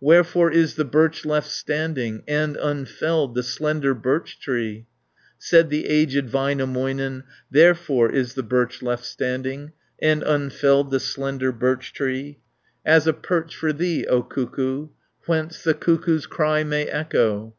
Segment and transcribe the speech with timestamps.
[0.00, 4.86] "Wherefore is the birch left standing, And unfelled the slender birch tree?"
[5.38, 11.92] Said the aged Väinämöinen, "Therefore is the birch left standing, And unfelled the slender birch
[11.92, 12.38] tree,
[12.86, 14.88] As a perch for thee, O Cuckoo;
[15.26, 17.54] Whence the cuckoo's cry may echo.